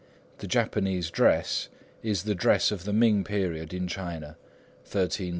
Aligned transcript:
The 0.39 0.47
Japanese 0.47 1.11
dress 1.11 1.69
is 2.01 2.23
the 2.23 2.33
dress 2.33 2.71
of 2.71 2.85
the 2.85 2.91
Ming 2.91 3.23
period 3.23 3.71
in 3.71 3.87
China, 3.87 4.29
1368 4.29 4.29
1644. 5.25 5.29